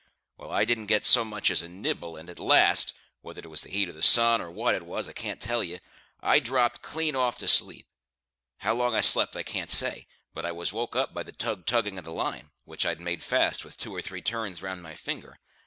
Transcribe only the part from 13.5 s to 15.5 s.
with two or three turns round my finger.